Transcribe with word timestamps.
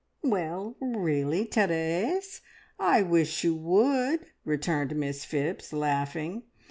"Well, 0.23 0.77
really, 0.81 1.43
Therese, 1.43 2.41
I 2.79 3.03
wish 3.03 3.43
you 3.43 3.53
would!" 3.53 4.25
returned 4.45 4.95
Miss 4.95 5.23
Phipps, 5.25 5.71
laughing. 5.71 6.41